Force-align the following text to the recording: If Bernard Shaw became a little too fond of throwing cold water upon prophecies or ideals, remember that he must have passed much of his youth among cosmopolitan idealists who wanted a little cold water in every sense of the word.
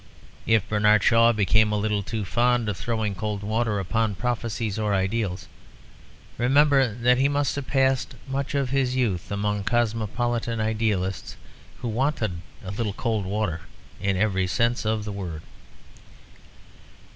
If 0.47 0.67
Bernard 0.67 1.03
Shaw 1.03 1.31
became 1.31 1.71
a 1.71 1.77
little 1.77 2.01
too 2.01 2.25
fond 2.25 2.67
of 2.69 2.75
throwing 2.75 3.13
cold 3.13 3.43
water 3.43 3.77
upon 3.79 4.15
prophecies 4.15 4.79
or 4.79 4.95
ideals, 4.95 5.47
remember 6.39 6.91
that 6.95 7.19
he 7.19 7.27
must 7.29 7.55
have 7.55 7.67
passed 7.67 8.15
much 8.27 8.55
of 8.55 8.71
his 8.71 8.95
youth 8.95 9.31
among 9.31 9.63
cosmopolitan 9.63 10.59
idealists 10.59 11.37
who 11.83 11.87
wanted 11.87 12.41
a 12.65 12.71
little 12.71 12.93
cold 12.93 13.25
water 13.27 13.61
in 14.01 14.17
every 14.17 14.47
sense 14.47 14.85
of 14.87 15.05
the 15.05 15.11
word. 15.11 15.43